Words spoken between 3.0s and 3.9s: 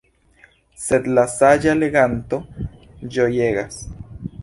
ĝojegas.